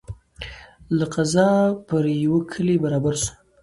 له 0.97 1.05
قضا 1.13 1.49
پر 1.87 2.03
یوه 2.23 2.39
کلي 2.51 2.75
برابر 2.83 3.13
سو 3.23 3.31